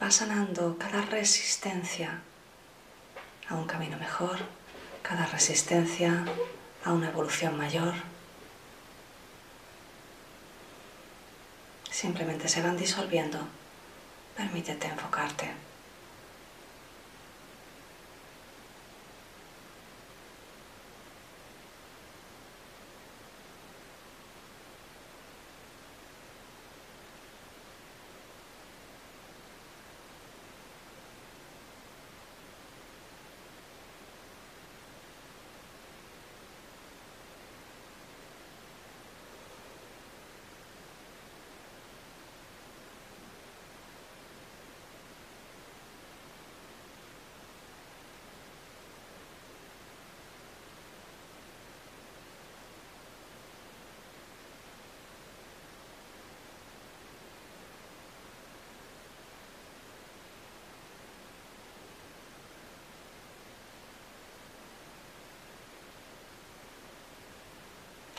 va 0.01 0.09
sanando 0.09 0.75
cada 0.79 1.03
resistencia 1.03 2.19
a 3.47 3.53
un 3.53 3.67
camino 3.67 3.95
mejor, 3.99 4.39
cada 5.03 5.27
resistencia 5.27 6.25
a 6.83 6.93
una 6.93 7.09
evolución 7.09 7.55
mayor. 7.55 7.93
Simplemente 11.91 12.49
se 12.49 12.63
van 12.63 12.75
disolviendo. 12.75 13.37
Permítete 14.35 14.87
enfocarte. 14.87 15.51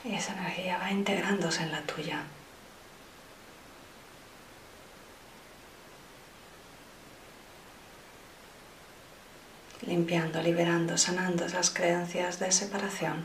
Y 0.07 0.15
esa 0.15 0.35
energía 0.35 0.79
va 0.79 0.91
integrándose 0.91 1.63
en 1.65 1.73
la 1.73 1.83
tuya. 1.83 2.23
limpiando, 9.87 10.43
liberando, 10.43 10.99
sanando 10.99 11.45
esas 11.45 11.71
creencias 11.71 12.41
de 12.41 12.51
separación. 12.51 13.25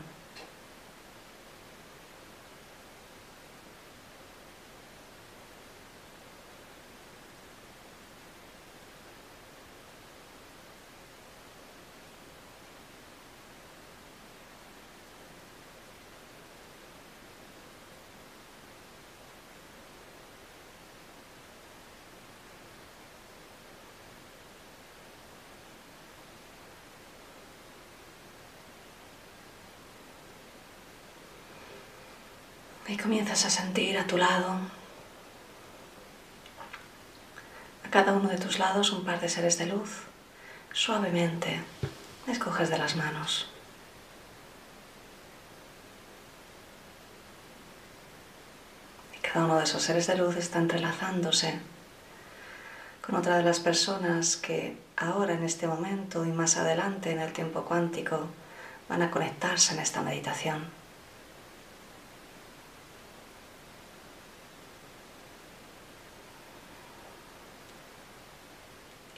Y 32.92 32.98
comienzas 32.98 33.46
a 33.46 33.50
sentir 33.50 33.96
a 33.96 34.06
tu 34.06 34.18
lado, 34.18 34.50
a 37.86 37.90
cada 37.90 38.12
uno 38.12 38.28
de 38.28 38.36
tus 38.36 38.58
lados, 38.58 38.92
un 38.92 39.02
par 39.02 39.18
de 39.18 39.30
seres 39.30 39.56
de 39.56 39.64
luz. 39.64 40.02
Suavemente 40.74 41.62
escoges 42.26 42.68
de 42.68 42.76
las 42.76 42.94
manos. 42.96 43.48
Y 49.16 49.20
cada 49.26 49.46
uno 49.46 49.56
de 49.56 49.64
esos 49.64 49.82
seres 49.82 50.06
de 50.06 50.18
luz 50.18 50.36
está 50.36 50.58
entrelazándose 50.58 51.60
con 53.00 53.14
otra 53.14 53.38
de 53.38 53.42
las 53.42 53.58
personas 53.58 54.36
que 54.36 54.76
ahora 54.98 55.32
en 55.32 55.44
este 55.44 55.66
momento 55.66 56.26
y 56.26 56.30
más 56.30 56.58
adelante 56.58 57.10
en 57.10 57.20
el 57.20 57.32
tiempo 57.32 57.62
cuántico 57.62 58.26
van 58.90 59.00
a 59.00 59.10
conectarse 59.10 59.72
en 59.72 59.80
esta 59.80 60.02
meditación. 60.02 60.81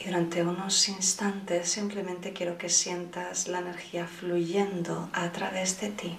Durante 0.05 0.43
unos 0.43 0.87
instantes 0.91 1.71
simplemente 1.71 2.35
quiero 2.35 2.59
que 2.59 2.69
sientas 2.69 3.49
la 3.49 3.61
energía 3.61 4.07
fluyendo 4.07 5.09
a 5.15 5.33
través 5.33 5.81
de 5.81 5.89
ti. 5.89 6.19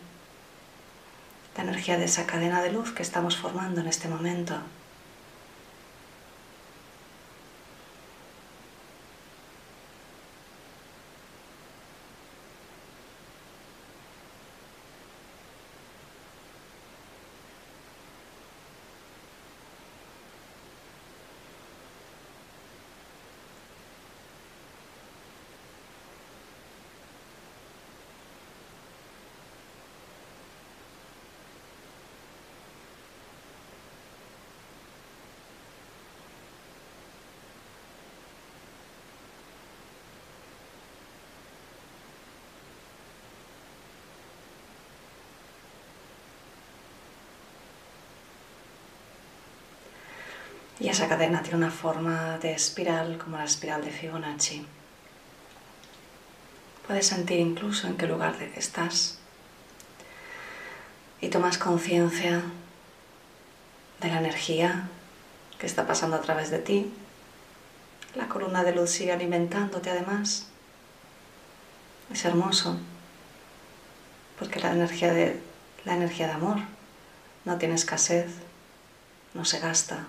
La 1.55 1.63
energía 1.65 1.97
de 1.99 2.05
esa 2.05 2.25
cadena 2.25 2.63
de 2.63 2.71
luz 2.71 2.91
que 2.91 3.03
estamos 3.03 3.37
formando 3.37 3.81
en 3.81 3.87
este 3.87 4.07
momento. 4.07 4.55
Y 50.79 50.89
esa 50.89 51.07
cadena 51.07 51.41
tiene 51.41 51.57
una 51.57 51.71
forma 51.71 52.37
de 52.39 52.53
espiral 52.53 53.17
como 53.17 53.37
la 53.37 53.45
espiral 53.45 53.83
de 53.83 53.91
Fibonacci. 53.91 54.65
Puedes 56.85 57.07
sentir 57.07 57.39
incluso 57.39 57.87
en 57.87 57.97
qué 57.97 58.07
lugar 58.07 58.35
estás. 58.55 59.17
Y 61.21 61.29
tomas 61.29 61.57
conciencia 61.57 62.43
de 64.01 64.07
la 64.09 64.19
energía 64.19 64.89
que 65.57 65.65
está 65.65 65.87
pasando 65.87 66.17
a 66.17 66.21
través 66.21 66.51
de 66.51 66.59
ti. 66.59 66.91
La 68.15 68.27
columna 68.27 68.63
de 68.63 68.75
luz 68.75 68.91
sigue 68.91 69.13
alimentándote 69.13 69.89
además. 69.89 70.47
Es 72.11 72.25
hermoso 72.25 72.77
porque 74.37 74.59
la 74.59 74.71
energía 74.71 75.13
de, 75.13 75.39
la 75.85 75.95
energía 75.95 76.27
de 76.27 76.33
amor 76.33 76.57
no 77.45 77.57
tiene 77.57 77.75
escasez, 77.75 78.27
no 79.33 79.45
se 79.45 79.59
gasta, 79.59 80.07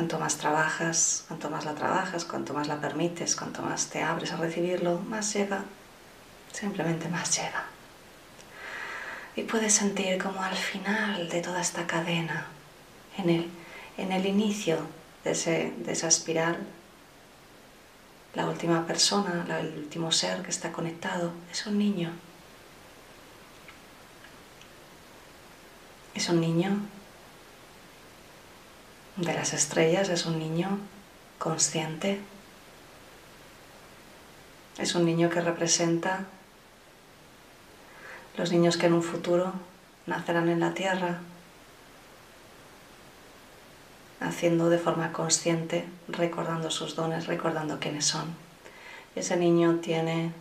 Cuanto 0.00 0.18
más 0.18 0.38
trabajas, 0.38 1.24
cuanto 1.28 1.50
más 1.50 1.66
la 1.66 1.74
trabajas, 1.74 2.24
cuanto 2.24 2.54
más 2.54 2.68
la 2.68 2.80
permites, 2.80 3.36
cuanto 3.36 3.60
más 3.60 3.90
te 3.90 4.02
abres 4.02 4.32
a 4.32 4.36
recibirlo, 4.36 4.98
más 4.98 5.34
llega, 5.34 5.62
simplemente 6.54 7.10
más 7.10 7.36
llega. 7.36 7.66
Y 9.36 9.42
puedes 9.42 9.74
sentir 9.74 10.16
como 10.16 10.42
al 10.42 10.56
final 10.56 11.28
de 11.28 11.42
toda 11.42 11.60
esta 11.60 11.86
cadena, 11.86 12.46
en 13.18 13.28
el, 13.28 13.50
en 13.98 14.12
el 14.12 14.24
inicio 14.24 14.78
de, 15.22 15.34
de 15.76 15.92
esa 15.92 16.08
espiral, 16.08 16.56
la 18.32 18.46
última 18.46 18.86
persona, 18.86 19.44
el 19.60 19.76
último 19.76 20.12
ser 20.12 20.40
que 20.40 20.48
está 20.48 20.72
conectado 20.72 21.30
es 21.52 21.66
un 21.66 21.76
niño. 21.76 22.10
Es 26.14 26.30
un 26.30 26.40
niño 26.40 26.88
de 29.20 29.34
las 29.34 29.52
estrellas 29.52 30.08
es 30.08 30.24
un 30.24 30.38
niño 30.38 30.78
consciente, 31.38 32.20
es 34.78 34.94
un 34.94 35.04
niño 35.04 35.28
que 35.28 35.42
representa 35.42 36.24
los 38.36 38.50
niños 38.50 38.78
que 38.78 38.86
en 38.86 38.94
un 38.94 39.02
futuro 39.02 39.52
nacerán 40.06 40.48
en 40.48 40.60
la 40.60 40.72
tierra, 40.72 41.20
haciendo 44.20 44.70
de 44.70 44.78
forma 44.78 45.12
consciente, 45.12 45.86
recordando 46.08 46.70
sus 46.70 46.96
dones, 46.96 47.26
recordando 47.26 47.78
quiénes 47.78 48.06
son. 48.06 48.34
Ese 49.14 49.36
niño 49.36 49.76
tiene 49.82 50.32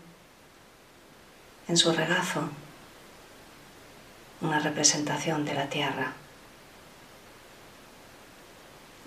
en 1.68 1.78
su 1.78 1.92
regazo 1.92 2.50
una 4.42 4.60
representación 4.60 5.44
de 5.44 5.54
la 5.54 5.68
tierra 5.68 6.14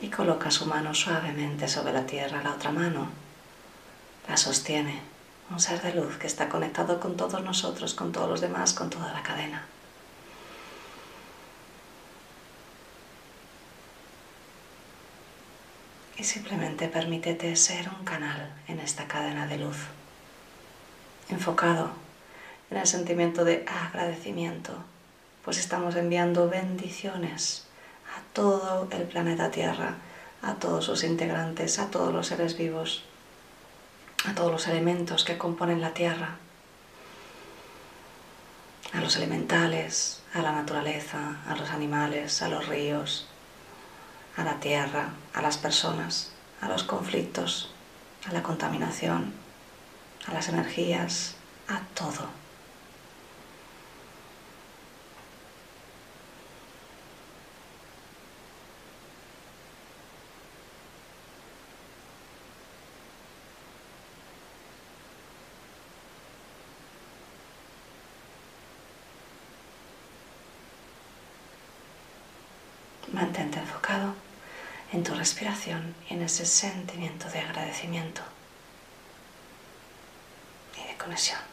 y 0.03 0.09
coloca 0.09 0.51
su 0.51 0.67
mano 0.67 0.93
suavemente 0.95 1.69
sobre 1.69 1.93
la 1.93 2.05
tierra, 2.05 2.43
la 2.43 2.55
otra 2.55 2.73
mano 2.73 3.09
la 4.29 4.37
sostiene, 4.37 5.01
un 5.49 5.61
ser 5.61 5.81
de 5.81 5.95
luz 5.95 6.17
que 6.17 6.27
está 6.27 6.49
conectado 6.49 6.99
con 6.99 7.17
todos 7.17 7.43
nosotros, 7.43 7.95
con 7.95 8.11
todos 8.11 8.29
los 8.29 8.41
demás, 8.41 8.75
con 8.75 8.91
toda 8.91 9.13
la 9.13 9.23
cadena. 9.23 9.65
Y 16.17 16.25
simplemente 16.25 16.89
permítete 16.89 17.55
ser 17.55 17.89
un 17.89 18.05
canal 18.05 18.53
en 18.67 18.81
esta 18.81 19.07
cadena 19.07 19.47
de 19.47 19.59
luz, 19.59 19.79
enfocado 21.29 21.91
en 22.71 22.79
el 22.79 22.87
sentimiento 22.87 23.45
de 23.45 23.65
agradecimiento, 23.69 24.73
pues 25.45 25.59
estamos 25.59 25.95
enviando 25.95 26.49
bendiciones 26.49 27.67
todo 28.33 28.89
el 28.91 29.03
planeta 29.05 29.51
Tierra, 29.51 29.97
a 30.43 30.55
todos 30.55 30.85
sus 30.85 31.05
integrantes, 31.05 31.79
a 31.79 31.91
todos 31.91 32.13
los 32.13 32.27
seres 32.27 32.57
vivos, 32.57 33.05
a 34.27 34.35
todos 34.35 34.51
los 34.51 34.67
elementos 34.69 35.25
que 35.25 35.39
componen 35.39 35.81
la 35.81 35.95
Tierra, 35.95 36.37
a 38.93 39.01
los 39.01 39.17
elementales, 39.17 40.23
a 40.35 40.43
la 40.43 40.53
naturaleza, 40.53 41.37
a 41.49 41.57
los 41.57 41.71
animales, 41.71 42.43
a 42.43 42.49
los 42.49 42.67
ríos, 42.67 43.27
a 44.37 44.45
la 44.45 44.61
Tierra, 44.61 45.11
a 45.35 45.43
las 45.43 45.59
personas, 45.59 46.33
a 46.61 46.69
los 46.69 46.85
conflictos, 46.85 47.71
a 48.29 48.33
la 48.33 48.43
contaminación, 48.43 49.33
a 50.27 50.35
las 50.35 50.49
energías, 50.49 51.37
a 51.69 51.81
todo. 51.95 52.42
Mantente 73.13 73.59
enfocado 73.59 74.15
en 74.93 75.05
tu 75.05 75.15
respiración 75.15 75.95
y 76.09 76.15
en 76.15 76.23
ese 76.23 76.47
sentimiento 76.47 77.29
de 77.29 77.41
agradecimiento 77.41 78.23
y 80.83 80.89
de 80.89 80.97
conexión. 80.97 81.52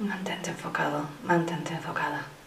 Mantente 0.00 0.50
enfocado, 0.50 1.08
mantente 1.24 1.74
enfocada. 1.74 2.37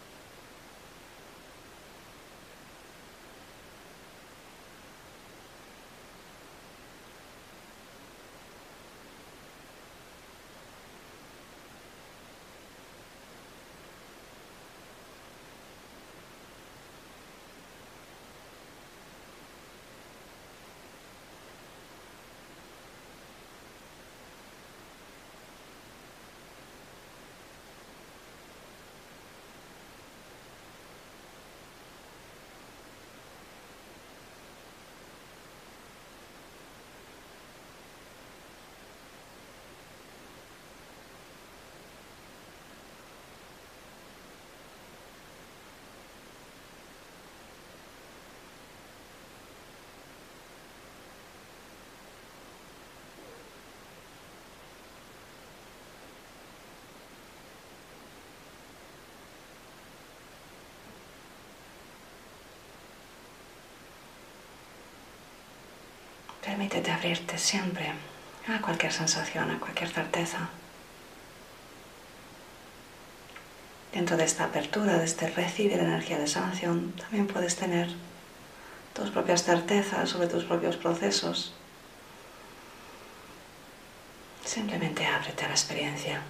Permítete 66.62 66.92
abrirte 66.92 67.38
siempre 67.38 67.90
a 68.46 68.60
cualquier 68.62 68.92
sensación, 68.92 69.50
a 69.50 69.58
cualquier 69.58 69.90
certeza. 69.90 70.48
Dentro 73.92 74.16
de 74.16 74.22
esta 74.22 74.44
apertura, 74.44 74.96
de 74.96 75.04
este 75.04 75.28
recibir 75.28 75.80
energía 75.80 76.18
de 76.18 76.28
sanación, 76.28 76.92
también 76.92 77.26
puedes 77.26 77.56
tener 77.56 77.88
tus 78.94 79.10
propias 79.10 79.42
certezas 79.42 80.08
sobre 80.08 80.28
tus 80.28 80.44
propios 80.44 80.76
procesos. 80.76 81.52
Simplemente 84.44 85.04
ábrete 85.04 85.44
a 85.44 85.48
la 85.48 85.54
experiencia. 85.54 86.22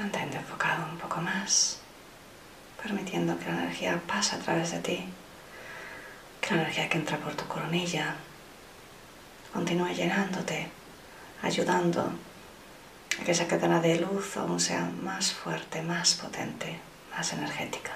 Mantente 0.00 0.38
enfocado 0.38 0.86
un 0.90 0.96
poco 0.96 1.20
más, 1.20 1.78
permitiendo 2.82 3.38
que 3.38 3.44
la 3.44 3.64
energía 3.64 4.00
pase 4.06 4.34
a 4.34 4.38
través 4.38 4.70
de 4.70 4.78
ti, 4.78 5.04
que 6.40 6.54
la 6.54 6.62
energía 6.62 6.88
que 6.88 6.96
entra 6.96 7.18
por 7.18 7.34
tu 7.34 7.44
coronilla 7.46 8.14
continúe 9.52 9.92
llenándote, 9.92 10.70
ayudando 11.42 12.14
a 13.20 13.24
que 13.24 13.32
esa 13.32 13.46
cadena 13.46 13.78
de 13.82 14.00
luz 14.00 14.38
aún 14.38 14.58
sea 14.58 14.90
más 15.02 15.34
fuerte, 15.34 15.82
más 15.82 16.14
potente, 16.14 16.80
más 17.14 17.34
energética. 17.34 17.92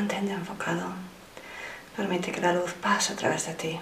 Mantente 0.00 0.32
enfocado. 0.32 0.94
Permite 1.94 2.32
que 2.32 2.40
la 2.40 2.54
luz 2.54 2.72
pase 2.72 3.12
a 3.12 3.16
través 3.16 3.44
de 3.44 3.52
ti. 3.52 3.80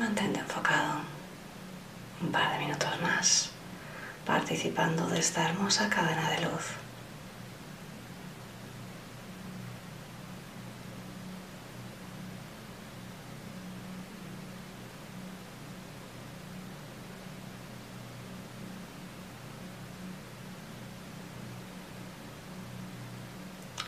Mantente 0.00 0.40
enfocado 0.40 1.02
un 2.22 2.32
par 2.32 2.52
de 2.52 2.58
minutos 2.60 3.02
más 3.02 3.50
participando 4.24 5.06
de 5.08 5.18
esta 5.18 5.46
hermosa 5.46 5.90
cadena 5.90 6.30
de 6.30 6.40
luz. 6.40 6.68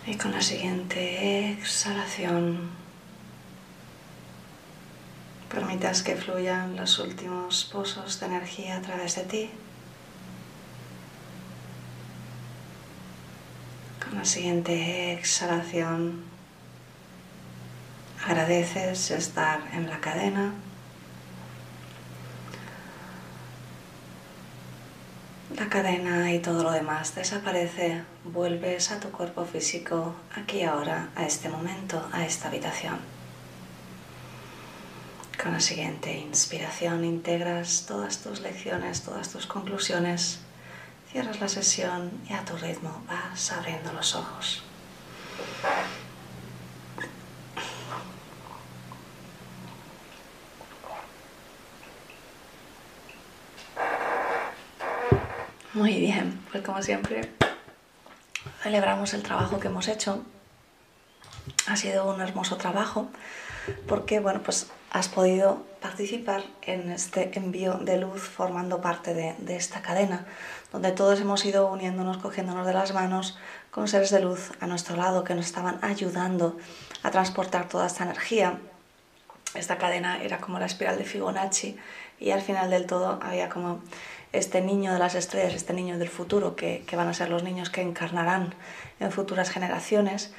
Y 0.06 0.14
con 0.16 0.32
la 0.32 0.42
siguiente 0.42 1.52
exhalación 1.52 2.81
Que 6.00 6.16
fluyan 6.16 6.74
los 6.74 6.98
últimos 6.98 7.66
pozos 7.70 8.18
de 8.18 8.24
energía 8.24 8.78
a 8.78 8.80
través 8.80 9.14
de 9.14 9.24
ti. 9.24 9.50
Con 14.02 14.16
la 14.16 14.24
siguiente 14.24 15.12
exhalación 15.12 16.24
agradeces 18.26 19.10
estar 19.10 19.60
en 19.74 19.90
la 19.90 20.00
cadena. 20.00 20.54
La 25.54 25.68
cadena 25.68 26.32
y 26.32 26.38
todo 26.38 26.62
lo 26.62 26.72
demás 26.72 27.14
desaparece. 27.14 28.02
Vuelves 28.24 28.90
a 28.90 28.98
tu 28.98 29.10
cuerpo 29.10 29.44
físico 29.44 30.14
aquí 30.34 30.62
ahora, 30.62 31.10
a 31.14 31.26
este 31.26 31.50
momento, 31.50 32.08
a 32.12 32.24
esta 32.24 32.48
habitación. 32.48 33.21
Con 35.42 35.50
la 35.50 35.60
siguiente 35.60 36.12
inspiración 36.12 37.04
integras 37.04 37.86
todas 37.88 38.18
tus 38.18 38.42
lecciones, 38.42 39.02
todas 39.02 39.28
tus 39.28 39.46
conclusiones, 39.46 40.38
cierras 41.10 41.40
la 41.40 41.48
sesión 41.48 42.12
y 42.30 42.32
a 42.32 42.44
tu 42.44 42.56
ritmo 42.56 43.02
vas 43.08 43.50
abriendo 43.50 43.92
los 43.92 44.14
ojos. 44.14 44.62
Muy 55.72 55.98
bien, 55.98 56.40
pues 56.52 56.62
como 56.62 56.80
siempre 56.82 57.32
celebramos 58.62 59.12
el 59.12 59.24
trabajo 59.24 59.58
que 59.58 59.66
hemos 59.66 59.88
hecho. 59.88 60.24
Ha 61.66 61.74
sido 61.74 62.08
un 62.08 62.20
hermoso 62.20 62.58
trabajo 62.58 63.10
porque 63.88 64.20
bueno, 64.20 64.40
pues 64.44 64.70
has 64.92 65.08
podido 65.08 65.64
participar 65.80 66.42
en 66.60 66.90
este 66.90 67.36
envío 67.38 67.78
de 67.78 67.96
luz 67.96 68.28
formando 68.28 68.82
parte 68.82 69.14
de, 69.14 69.56
esta 69.56 69.80
cadena, 69.80 70.26
donde 70.70 70.92
todos 70.92 71.18
hemos 71.18 71.44
ido 71.46 71.72
uniéndonos, 71.72 72.18
cogiéndonos 72.18 72.66
de 72.66 72.74
las 72.74 72.92
manos 72.92 73.38
con 73.70 73.88
seres 73.88 74.10
de 74.10 74.20
luz 74.20 74.52
a 74.60 74.66
nuestro 74.66 74.96
lado 74.96 75.24
que 75.24 75.34
nos 75.34 75.46
estaban 75.46 75.78
ayudando 75.80 76.58
a 77.02 77.10
transportar 77.10 77.68
toda 77.68 77.86
esta 77.86 78.04
energía. 78.04 78.58
Esta 79.54 79.78
cadena 79.78 80.22
era 80.22 80.38
como 80.38 80.58
la 80.58 80.66
espiral 80.66 80.98
de 80.98 81.04
Fibonacci 81.04 81.78
y 82.20 82.30
al 82.30 82.42
final 82.42 82.68
del 82.68 82.86
todo 82.86 83.18
había 83.22 83.48
como 83.48 83.80
este 84.32 84.60
niño 84.60 84.92
de 84.92 84.98
las 84.98 85.14
estrellas, 85.14 85.54
este 85.54 85.72
niño 85.72 85.98
del 85.98 86.10
futuro, 86.10 86.54
que 86.54 86.84
van 86.92 87.08
a 87.08 87.14
ser 87.14 87.30
los 87.30 87.42
niños 87.42 87.70
que 87.70 87.80
encarnarán 87.80 88.54
en 89.00 89.10
futuras 89.10 89.48
generaciones 89.48 90.34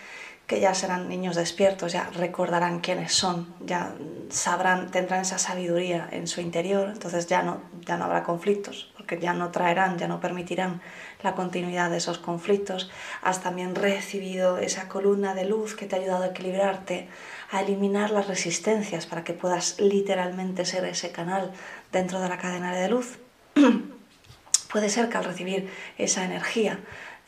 ya 0.59 0.73
serán 0.73 1.09
niños 1.09 1.35
despiertos, 1.35 1.93
ya 1.93 2.09
recordarán 2.15 2.79
quiénes 2.79 3.13
son, 3.13 3.53
ya 3.65 3.93
sabrán, 4.29 4.89
tendrán 4.91 5.21
esa 5.21 5.37
sabiduría 5.37 6.07
en 6.11 6.27
su 6.27 6.41
interior, 6.41 6.89
entonces 6.91 7.27
ya 7.27 7.43
no, 7.43 7.61
ya 7.85 7.97
no 7.97 8.05
habrá 8.05 8.23
conflictos, 8.23 8.91
porque 8.97 9.19
ya 9.19 9.33
no 9.33 9.51
traerán, 9.51 9.97
ya 9.97 10.07
no 10.07 10.19
permitirán 10.19 10.81
la 11.21 11.35
continuidad 11.35 11.89
de 11.89 11.97
esos 11.97 12.17
conflictos. 12.17 12.89
Has 13.21 13.41
también 13.41 13.75
recibido 13.75 14.57
esa 14.57 14.87
columna 14.87 15.35
de 15.35 15.45
luz 15.45 15.75
que 15.75 15.85
te 15.85 15.95
ha 15.95 15.99
ayudado 15.99 16.23
a 16.23 16.27
equilibrarte, 16.27 17.07
a 17.51 17.61
eliminar 17.61 18.11
las 18.11 18.27
resistencias 18.27 19.05
para 19.05 19.23
que 19.23 19.33
puedas 19.33 19.79
literalmente 19.79 20.65
ser 20.65 20.85
ese 20.85 21.11
canal 21.11 21.51
dentro 21.91 22.19
de 22.19 22.29
la 22.29 22.37
cadena 22.37 22.75
de 22.75 22.89
luz. 22.89 23.19
Puede 24.71 24.89
ser 24.89 25.07
que 25.09 25.17
al 25.17 25.25
recibir 25.25 25.69
esa 25.99 26.25
energía 26.25 26.79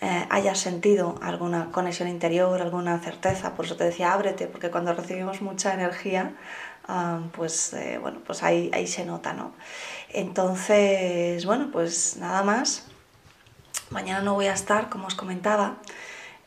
eh, 0.01 0.25
hayas 0.29 0.59
sentido 0.59 1.15
alguna 1.21 1.71
conexión 1.71 2.09
interior, 2.09 2.61
alguna 2.61 2.99
certeza. 2.99 3.55
Por 3.55 3.65
eso 3.65 3.75
te 3.75 3.85
decía, 3.85 4.13
ábrete, 4.13 4.47
porque 4.47 4.69
cuando 4.69 4.93
recibimos 4.93 5.41
mucha 5.41 5.73
energía, 5.73 6.33
ah, 6.87 7.21
pues, 7.33 7.73
eh, 7.73 7.97
bueno, 8.01 8.19
pues 8.25 8.43
ahí, 8.43 8.69
ahí 8.73 8.87
se 8.87 9.05
nota, 9.05 9.33
¿no? 9.33 9.53
Entonces, 10.09 11.45
bueno, 11.45 11.69
pues 11.71 12.17
nada 12.17 12.43
más. 12.43 12.87
Mañana 13.89 14.21
no 14.21 14.33
voy 14.33 14.47
a 14.47 14.53
estar, 14.53 14.89
como 14.89 15.07
os 15.07 15.15
comentaba. 15.15 15.77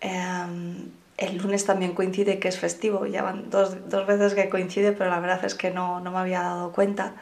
Em, 0.00 0.90
el 1.16 1.38
lunes 1.38 1.64
también 1.64 1.94
coincide 1.94 2.38
que 2.38 2.48
es 2.48 2.58
festivo, 2.58 3.06
ya 3.06 3.22
van 3.22 3.50
dos, 3.50 3.88
dos, 3.88 4.06
veces 4.06 4.34
que 4.34 4.48
coincide, 4.48 4.92
pero 4.92 5.10
la 5.10 5.20
verdad 5.20 5.44
es 5.44 5.54
que 5.54 5.70
no, 5.70 6.00
no 6.00 6.10
me 6.12 6.18
había 6.18 6.42
dado 6.42 6.72
cuenta. 6.72 7.14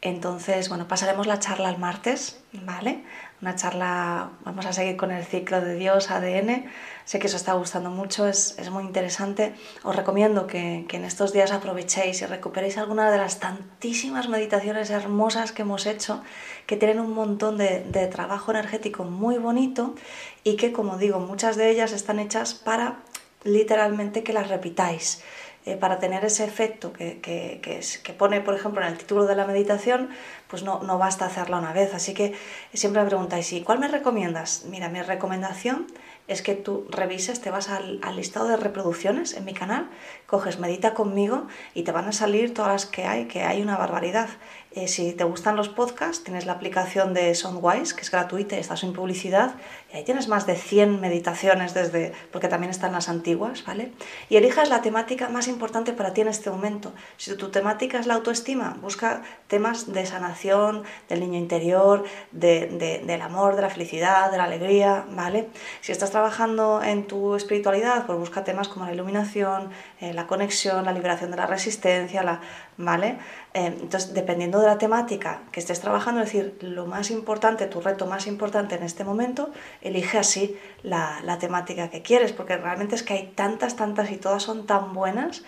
Entonces, 0.00 0.68
bueno, 0.68 0.86
pasaremos 0.88 1.26
la 1.26 1.38
charla 1.38 1.70
el 1.70 1.78
martes, 1.78 2.40
¿vale? 2.52 3.04
Una 3.40 3.54
charla, 3.54 4.30
vamos 4.44 4.66
a 4.66 4.72
seguir 4.72 4.96
con 4.96 5.12
el 5.12 5.24
ciclo 5.24 5.60
de 5.60 5.76
Dios, 5.76 6.10
ADN. 6.10 6.64
Sé 7.04 7.20
que 7.20 7.28
os 7.28 7.34
está 7.34 7.52
gustando 7.52 7.88
mucho, 7.88 8.26
es, 8.26 8.58
es 8.58 8.68
muy 8.70 8.82
interesante. 8.82 9.54
Os 9.84 9.94
recomiendo 9.94 10.48
que, 10.48 10.86
que, 10.88 10.96
en 10.96 11.04
estos 11.04 11.32
días 11.32 11.52
aprovechéis 11.52 12.20
y 12.20 12.26
recuperéis 12.26 12.78
algunas 12.78 13.12
de 13.12 13.18
las 13.18 13.38
tantísimas 13.38 14.28
meditaciones 14.28 14.90
hermosas 14.90 15.52
que 15.52 15.62
hemos 15.62 15.86
hecho, 15.86 16.20
que 16.66 16.76
tienen 16.76 16.98
un 16.98 17.14
montón 17.14 17.58
de 17.58 18.10
trabajo 18.10 18.50
energético 18.50 19.04
muy 19.04 19.38
bonito 19.38 19.94
y 20.42 20.56
que, 20.56 20.72
como 20.72 20.98
digo, 20.98 21.20
muchas 21.20 21.56
de 21.56 21.70
ellas 21.70 21.92
están 21.92 22.18
hechas 22.18 22.54
para 22.54 22.96
literalmente 23.44 24.24
que 24.24 24.32
las 24.32 24.48
repitáis. 24.48 25.22
Eh, 25.68 25.76
para 25.76 25.98
tener 25.98 26.24
ese 26.24 26.44
efecto 26.44 26.94
que, 26.94 27.20
que, 27.20 27.60
que, 27.62 27.78
es, 27.78 27.98
que, 27.98 28.14
pone, 28.14 28.40
por 28.40 28.54
ejemplo, 28.54 28.80
en 28.80 28.88
el 28.88 28.96
título 28.96 29.26
de 29.26 29.36
la 29.36 29.44
meditación, 29.44 30.08
pues 30.48 30.62
no, 30.62 30.82
no 30.82 30.96
basta 30.96 31.26
hacerla 31.26 31.58
una 31.58 31.74
vez. 31.74 31.92
Así 31.92 32.14
que 32.14 32.32
siempre 32.72 33.02
me 33.02 33.08
preguntáis, 33.08 33.52
¿y 33.52 33.60
cuál 33.60 33.78
me 33.78 33.86
recomiendas? 33.88 34.64
Mira, 34.70 34.88
mi 34.88 35.02
recomendación 35.02 35.86
es 36.26 36.40
que 36.40 36.54
tú 36.54 36.86
revises, 36.88 37.42
te 37.42 37.50
vas 37.50 37.68
al, 37.68 38.00
al, 38.02 38.16
listado 38.16 38.48
de 38.48 38.56
reproducciones 38.56 39.34
en 39.34 39.44
mi 39.44 39.52
canal, 39.52 39.90
coges 40.26 40.58
Medita 40.58 40.94
conmigo 40.94 41.48
y 41.74 41.82
te 41.82 41.92
van 41.92 42.06
a 42.06 42.12
salir 42.12 42.54
todas 42.54 42.72
las 42.72 42.86
que 42.86 43.04
hay, 43.04 43.26
que 43.26 43.42
hay 43.42 43.60
una 43.60 43.76
barbaridad. 43.76 44.30
Eh, 44.78 44.86
si 44.86 45.12
te 45.12 45.24
gustan 45.24 45.56
los 45.56 45.68
podcasts, 45.68 46.22
tienes 46.22 46.46
la 46.46 46.52
aplicación 46.52 47.12
de 47.12 47.34
Soundwise, 47.34 47.94
que 47.94 48.02
es 48.02 48.12
gratuita 48.12 48.56
y 48.56 48.60
está 48.60 48.76
sin 48.76 48.92
publicidad, 48.92 49.56
y 49.92 49.96
ahí 49.96 50.04
tienes 50.04 50.28
más 50.28 50.46
de 50.46 50.54
100 50.54 51.00
meditaciones 51.00 51.74
desde, 51.74 52.12
porque 52.30 52.46
también 52.46 52.70
están 52.70 52.92
las 52.92 53.08
antiguas, 53.08 53.64
¿vale? 53.66 53.90
Y 54.28 54.36
elijas 54.36 54.68
la 54.68 54.80
temática 54.80 55.30
más 55.30 55.48
importante 55.48 55.92
para 55.92 56.12
ti 56.12 56.20
en 56.20 56.28
este 56.28 56.48
momento. 56.50 56.92
Si 57.16 57.34
tu 57.36 57.48
temática 57.48 57.98
es 57.98 58.06
la 58.06 58.14
autoestima, 58.14 58.76
busca 58.80 59.22
temas 59.48 59.92
de 59.92 60.06
sanación, 60.06 60.84
del 61.08 61.20
niño 61.20 61.38
interior, 61.38 62.04
de, 62.30 62.66
de, 62.66 63.02
del 63.04 63.22
amor, 63.22 63.56
de 63.56 63.62
la 63.62 63.70
felicidad, 63.70 64.30
de 64.30 64.36
la 64.36 64.44
alegría, 64.44 65.06
¿vale? 65.10 65.48
Si 65.80 65.90
estás 65.90 66.12
trabajando 66.12 66.84
en 66.84 67.08
tu 67.08 67.34
espiritualidad, 67.34 68.06
pues 68.06 68.16
busca 68.16 68.44
temas 68.44 68.68
como 68.68 68.84
la 68.84 68.94
iluminación, 68.94 69.70
eh, 70.00 70.12
la 70.12 70.28
conexión, 70.28 70.84
la 70.84 70.92
liberación 70.92 71.32
de 71.32 71.36
la 71.36 71.46
resistencia, 71.46 72.22
la, 72.22 72.42
¿vale? 72.78 73.18
Eh, 73.52 73.66
entonces, 73.66 74.14
dependiendo 74.14 74.60
de 74.60 74.66
la 74.66 74.78
temática 74.78 75.42
que 75.52 75.60
estés 75.60 75.80
trabajando, 75.80 76.22
es 76.22 76.32
decir, 76.32 76.56
lo 76.62 76.86
más 76.86 77.10
importante, 77.10 77.66
tu 77.66 77.80
reto 77.80 78.06
más 78.06 78.26
importante 78.26 78.76
en 78.76 78.84
este 78.84 79.04
momento, 79.04 79.50
elige 79.82 80.16
así 80.16 80.56
la, 80.82 81.20
la 81.24 81.38
temática 81.38 81.90
que 81.90 82.00
quieres, 82.00 82.32
porque 82.32 82.56
realmente 82.56 82.94
es 82.94 83.02
que 83.02 83.14
hay 83.14 83.32
tantas, 83.34 83.76
tantas 83.76 84.10
y 84.10 84.16
todas 84.16 84.44
son 84.44 84.66
tan 84.66 84.94
buenas 84.94 85.42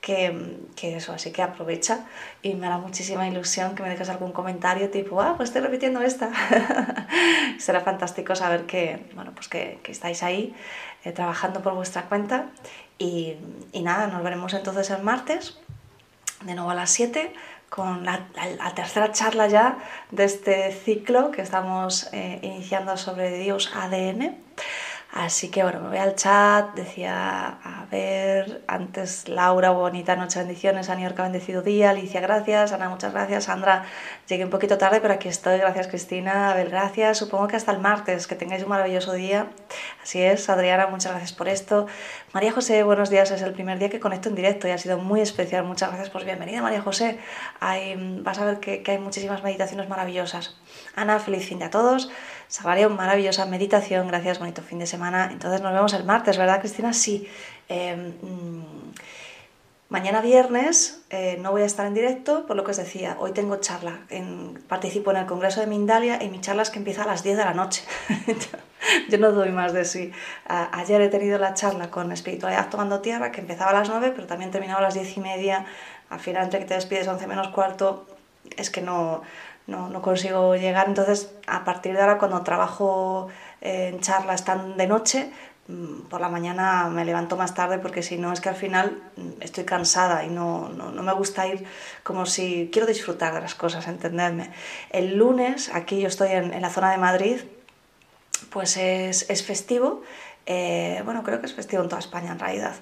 que, 0.00 0.58
que, 0.76 0.96
eso, 0.96 1.12
así 1.12 1.32
que 1.32 1.42
aprovecha 1.42 2.06
y 2.40 2.54
me 2.54 2.66
hará 2.66 2.78
muchísima 2.78 3.26
ilusión 3.26 3.74
que 3.74 3.82
me 3.82 3.88
dejes 3.88 4.08
algún 4.08 4.30
comentario 4.30 4.88
tipo, 4.90 5.20
ah, 5.20 5.34
pues 5.36 5.48
estoy 5.48 5.62
repitiendo 5.62 6.00
esta. 6.00 6.30
Será 7.58 7.80
fantástico 7.80 8.36
saber 8.36 8.66
que, 8.66 9.10
bueno, 9.16 9.32
pues 9.34 9.48
que, 9.48 9.80
que 9.82 9.90
estáis 9.90 10.22
ahí 10.22 10.54
eh, 11.02 11.10
trabajando 11.10 11.62
por 11.62 11.74
vuestra 11.74 12.02
cuenta 12.02 12.46
y, 12.98 13.34
y 13.72 13.82
nada, 13.82 14.06
nos 14.06 14.22
veremos 14.22 14.54
entonces 14.54 14.90
el 14.90 15.02
martes 15.02 15.58
de 16.42 16.54
nuevo 16.54 16.70
a 16.70 16.74
las 16.74 16.90
7 16.90 17.32
con 17.68 18.04
la, 18.04 18.28
tercera 18.74 19.12
charla 19.12 19.48
ya 19.48 19.78
de 20.10 20.24
este 20.24 20.72
ciclo 20.72 21.30
que 21.30 21.42
estamos 21.42 22.08
eh, 22.12 22.38
iniciando 22.42 22.96
sobre 22.96 23.38
Dios 23.38 23.72
ADN. 23.74 24.36
Así 25.18 25.50
que 25.50 25.62
bueno, 25.62 25.80
me 25.80 25.88
voy 25.88 25.96
al 25.96 26.14
chat, 26.14 26.74
decía, 26.74 27.58
a 27.64 27.86
ver, 27.90 28.62
antes 28.66 29.30
Laura, 29.30 29.70
bonita 29.70 30.14
noche, 30.14 30.40
bendiciones, 30.40 30.88
York, 30.88 31.16
bendecido 31.16 31.62
día, 31.62 31.88
Alicia, 31.88 32.20
gracias, 32.20 32.72
Ana, 32.72 32.90
muchas 32.90 33.14
gracias, 33.14 33.44
Sandra, 33.44 33.86
llegué 34.28 34.44
un 34.44 34.50
poquito 34.50 34.76
tarde, 34.76 35.00
pero 35.00 35.14
aquí 35.14 35.28
estoy, 35.28 35.58
gracias 35.58 35.88
Cristina, 35.88 36.50
Abel, 36.50 36.68
gracias, 36.68 37.16
supongo 37.16 37.48
que 37.48 37.56
hasta 37.56 37.72
el 37.72 37.78
martes, 37.78 38.26
que 38.26 38.34
tengáis 38.34 38.64
un 38.64 38.68
maravilloso 38.68 39.14
día, 39.14 39.46
así 40.02 40.20
es, 40.20 40.50
Adriana, 40.50 40.86
muchas 40.88 41.12
gracias 41.12 41.32
por 41.32 41.48
esto, 41.48 41.86
María 42.34 42.52
José, 42.52 42.82
buenos 42.82 43.08
días, 43.08 43.30
es 43.30 43.40
el 43.40 43.54
primer 43.54 43.78
día 43.78 43.88
que 43.88 44.00
conecto 44.00 44.28
en 44.28 44.34
directo 44.34 44.68
y 44.68 44.72
ha 44.72 44.78
sido 44.78 44.98
muy 44.98 45.22
especial, 45.22 45.64
muchas 45.64 45.88
gracias, 45.88 46.10
pues 46.10 46.26
bienvenida 46.26 46.60
María 46.60 46.82
José, 46.82 47.18
hay, 47.60 48.20
vas 48.20 48.38
a 48.38 48.44
ver 48.44 48.60
que 48.60 48.84
hay 48.86 48.98
muchísimas 48.98 49.42
meditaciones 49.42 49.88
maravillosas. 49.88 50.60
Ana, 50.94 51.18
feliz 51.18 51.46
fin 51.46 51.58
de 51.58 51.66
a 51.66 51.70
todos. 51.70 52.10
Salario, 52.48 52.90
maravillosa 52.90 53.44
meditación, 53.46 54.08
gracias, 54.08 54.38
bonito 54.38 54.62
fin 54.62 54.78
de 54.78 54.86
semana. 54.86 55.30
Entonces 55.32 55.60
nos 55.60 55.72
vemos 55.72 55.92
el 55.94 56.04
martes, 56.04 56.38
¿verdad, 56.38 56.60
Cristina? 56.60 56.92
Sí. 56.92 57.28
Eh, 57.68 58.14
mmm, 58.22 58.92
mañana 59.88 60.20
viernes 60.20 61.02
eh, 61.10 61.38
no 61.40 61.52
voy 61.52 61.62
a 61.62 61.64
estar 61.64 61.86
en 61.86 61.94
directo, 61.94 62.46
por 62.46 62.56
lo 62.56 62.64
que 62.64 62.72
os 62.72 62.76
decía, 62.76 63.16
hoy 63.18 63.32
tengo 63.32 63.56
charla. 63.56 64.00
Participo 64.68 65.10
en 65.10 65.18
el 65.18 65.26
Congreso 65.26 65.60
de 65.60 65.66
Mindalia 65.66 66.22
y 66.22 66.28
mi 66.28 66.40
charla 66.40 66.62
es 66.62 66.70
que 66.70 66.78
empieza 66.78 67.04
a 67.04 67.06
las 67.06 67.22
10 67.22 67.36
de 67.36 67.44
la 67.44 67.54
noche. 67.54 67.82
Yo 69.08 69.18
no 69.18 69.32
doy 69.32 69.50
más 69.50 69.72
de 69.72 69.84
sí. 69.84 70.12
Ayer 70.46 71.00
he 71.00 71.08
tenido 71.08 71.38
la 71.38 71.54
charla 71.54 71.90
con 71.90 72.12
Espiritualidad 72.12 72.68
Tomando 72.70 73.00
Tierra, 73.00 73.32
que 73.32 73.40
empezaba 73.40 73.70
a 73.70 73.74
las 73.74 73.88
9, 73.88 74.12
pero 74.14 74.26
también 74.26 74.50
terminaba 74.50 74.80
a 74.80 74.82
las 74.82 74.94
10 74.94 75.16
y 75.16 75.20
media. 75.20 75.66
Al 76.10 76.20
final, 76.20 76.44
entre 76.44 76.60
que 76.60 76.66
te 76.66 76.74
despides 76.74 77.08
11 77.08 77.26
menos 77.26 77.48
cuarto, 77.48 78.06
es 78.56 78.70
que 78.70 78.82
no 78.82 79.22
no, 79.66 79.88
no 79.88 80.02
consigo 80.02 80.56
llegar. 80.56 80.88
Entonces, 80.88 81.30
a 81.46 81.64
partir 81.64 81.94
de 81.94 82.00
ahora, 82.00 82.18
cuando 82.18 82.42
trabajo 82.42 83.28
en 83.60 84.00
charlas 84.00 84.44
tan 84.44 84.76
de 84.76 84.86
noche, 84.86 85.30
mm, 85.68 86.02
por 86.08 86.20
la 86.20 86.28
mañana 86.28 86.88
me 86.88 87.04
levanto 87.04 87.36
más 87.36 87.54
tarde 87.54 87.78
porque 87.78 88.02
si 88.02 88.16
no 88.16 88.32
es 88.32 88.40
que 88.40 88.48
al 88.48 88.54
final 88.54 89.02
mm, 89.16 89.42
estoy 89.42 89.64
cansada 89.64 90.24
y 90.24 90.28
no, 90.28 90.68
no, 90.68 90.92
no, 90.92 91.02
me 91.02 91.12
gusta 91.12 91.46
ir 91.46 91.64
como 92.04 92.26
si 92.26 92.70
quiero 92.72 92.86
disfrutar 92.86 93.34
de 93.34 93.40
las 93.40 93.54
cosas, 93.54 93.88
entenderme. 93.88 94.50
El 94.90 95.16
lunes, 95.16 95.70
aquí 95.74 96.00
yo 96.00 96.08
estoy 96.08 96.30
en, 96.32 96.52
en 96.54 96.62
la 96.62 96.70
zona 96.70 96.90
de 96.92 96.98
Madrid, 96.98 97.40
pues 98.50 98.76
es, 98.76 99.28
es 99.30 99.42
festivo. 99.44 100.02
Eh, 100.46 101.02
bueno, 101.04 101.22
creo 101.24 101.40
que 101.40 101.46
es 101.46 101.54
festivo 101.54 101.82
en 101.82 101.88
toda 101.88 101.98
España 101.98 102.32
en 102.32 102.38
realidad. 102.38 102.74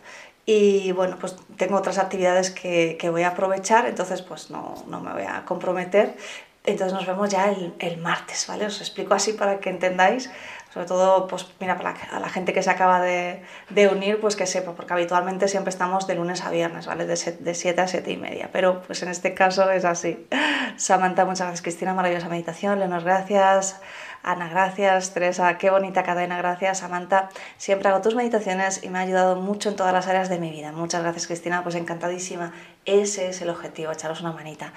Y 0.46 0.92
bueno, 0.92 1.16
pues 1.18 1.36
tengo 1.56 1.76
otras 1.76 1.96
actividades 1.96 2.50
que, 2.50 2.98
que 3.00 3.08
voy 3.08 3.22
a 3.22 3.28
aprovechar, 3.28 3.86
entonces 3.86 4.20
pues 4.20 4.50
no, 4.50 4.74
no 4.88 5.00
me 5.00 5.12
voy 5.12 5.22
a 5.22 5.46
comprometer, 5.46 6.16
entonces 6.64 6.94
nos 6.94 7.06
vemos 7.06 7.28
ya 7.28 7.50
el, 7.50 7.74
el, 7.78 7.98
martes, 7.98 8.46
¿vale? 8.48 8.66
Os 8.66 8.80
explico 8.80 9.14
así 9.14 9.34
para 9.34 9.60
que 9.60 9.68
entendáis, 9.68 10.30
sobre 10.72 10.86
todo, 10.86 11.26
pues 11.28 11.46
mira, 11.60 11.76
para 11.76 11.92
la, 11.92 12.16
a 12.16 12.20
la 12.20 12.28
gente 12.30 12.54
que 12.54 12.62
se 12.62 12.70
acaba 12.70 13.00
de, 13.02 13.42
de, 13.68 13.88
unir, 13.88 14.18
pues 14.20 14.34
que 14.34 14.46
sepa, 14.46 14.72
porque 14.72 14.94
habitualmente 14.94 15.46
siempre 15.46 15.68
estamos 15.68 16.06
de 16.06 16.14
lunes 16.14 16.42
a 16.42 16.50
viernes, 16.50 16.86
¿vale? 16.86 17.06
De 17.06 17.16
7 17.16 17.80
a 17.80 17.86
7 17.86 18.10
y 18.10 18.16
media, 18.16 18.48
pero 18.50 18.82
pues 18.82 19.02
en 19.02 19.10
este 19.10 19.34
caso 19.34 19.70
es 19.70 19.84
así. 19.84 20.26
Samantha, 20.76 21.26
muchas 21.26 21.46
gracias, 21.46 21.62
Cristina, 21.62 21.92
maravillosa 21.92 22.28
meditación, 22.28 22.78
Leonor, 22.78 23.04
gracias. 23.04 23.80
Ana, 24.24 24.48
gracias. 24.48 25.12
Teresa, 25.12 25.58
qué 25.58 25.68
bonita 25.68 26.02
cadena, 26.02 26.38
gracias. 26.38 26.78
Samantha, 26.78 27.28
siempre 27.58 27.90
hago 27.90 28.00
tus 28.00 28.14
meditaciones 28.14 28.82
y 28.82 28.88
me 28.88 28.98
ha 28.98 29.02
ayudado 29.02 29.36
mucho 29.36 29.68
en 29.68 29.76
todas 29.76 29.92
las 29.92 30.06
áreas 30.08 30.30
de 30.30 30.38
mi 30.38 30.50
vida. 30.50 30.72
Muchas 30.72 31.02
gracias, 31.02 31.26
Cristina, 31.26 31.62
pues 31.62 31.74
encantadísima. 31.74 32.54
Ese 32.86 33.28
es 33.28 33.42
el 33.42 33.50
objetivo, 33.50 33.92
echaros 33.92 34.22
una 34.22 34.32
manita. 34.32 34.72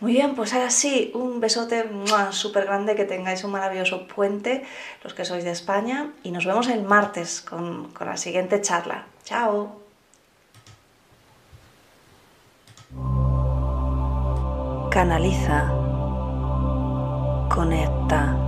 Muy 0.00 0.14
bien, 0.14 0.34
pues 0.34 0.52
ahora 0.52 0.70
sí, 0.70 1.12
un 1.14 1.38
besote 1.38 1.88
súper 2.32 2.64
grande, 2.64 2.96
que 2.96 3.04
tengáis 3.04 3.44
un 3.44 3.52
maravilloso 3.52 4.08
puente, 4.08 4.64
los 5.04 5.14
que 5.14 5.24
sois 5.24 5.44
de 5.44 5.52
España, 5.52 6.10
y 6.24 6.32
nos 6.32 6.44
vemos 6.44 6.68
el 6.68 6.82
martes 6.82 7.40
con, 7.40 7.92
con 7.92 8.08
la 8.08 8.16
siguiente 8.16 8.60
charla. 8.60 9.06
Chao. 9.22 9.80
Canaliza. 14.90 15.70
Conecta 17.48 18.47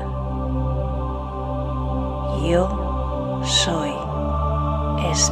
Yo 2.41 3.39
soy 3.45 3.91
espiritual. 5.11 5.31